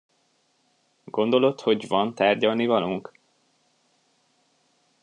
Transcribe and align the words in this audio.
Gondolod, 1.03 1.61
hogy 1.61 1.87
van 1.87 2.15
tárgyalnivalónk? 2.15 3.11